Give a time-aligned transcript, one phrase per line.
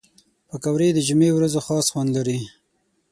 [0.49, 2.39] پکورې د جمعې ورځو خاص خوند لري